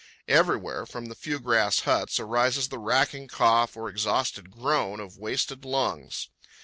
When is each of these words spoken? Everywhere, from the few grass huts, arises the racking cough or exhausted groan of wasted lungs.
Everywhere, 0.27 0.87
from 0.87 1.05
the 1.09 1.13
few 1.13 1.39
grass 1.39 1.81
huts, 1.81 2.19
arises 2.19 2.69
the 2.69 2.79
racking 2.79 3.27
cough 3.27 3.77
or 3.77 3.87
exhausted 3.87 4.49
groan 4.49 4.99
of 4.99 5.19
wasted 5.19 5.63
lungs. 5.63 6.29